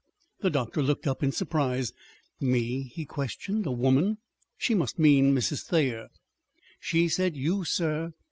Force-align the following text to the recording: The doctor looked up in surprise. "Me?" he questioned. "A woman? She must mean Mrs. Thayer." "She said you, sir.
The 0.39 0.49
doctor 0.49 0.81
looked 0.81 1.05
up 1.05 1.21
in 1.21 1.31
surprise. 1.31 1.93
"Me?" 2.39 2.91
he 2.95 3.05
questioned. 3.05 3.67
"A 3.67 3.71
woman? 3.71 4.17
She 4.57 4.73
must 4.73 4.97
mean 4.97 5.35
Mrs. 5.35 5.61
Thayer." 5.67 6.07
"She 6.79 7.07
said 7.07 7.37
you, 7.37 7.63
sir. 7.65 8.11